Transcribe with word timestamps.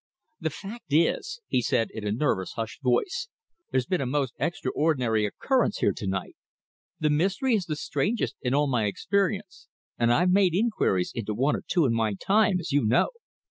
"The 0.39 0.49
fact 0.49 0.85
is," 0.89 1.41
he 1.45 1.61
said 1.61 1.89
in 1.93 2.07
a 2.07 2.11
nervous, 2.11 2.53
hushed 2.53 2.81
voice, 2.81 3.27
"there's 3.69 3.85
been 3.85 4.01
a 4.01 4.07
most 4.07 4.33
extraordinary 4.39 5.27
occurrence 5.27 5.77
here 5.77 5.91
to 5.95 6.07
night. 6.07 6.35
The 6.99 7.11
mystery 7.11 7.53
is 7.53 7.65
the 7.67 7.75
strangest 7.75 8.35
in 8.41 8.55
all 8.55 8.65
my 8.65 8.85
experience, 8.85 9.67
and 9.99 10.11
I've 10.11 10.31
made 10.31 10.55
inquiries 10.55 11.11
into 11.13 11.35
one 11.35 11.55
or 11.55 11.61
two 11.67 11.85
in 11.85 11.93
my 11.93 12.15
time, 12.15 12.59
as 12.59 12.71
you 12.71 12.83
know." 12.83 13.09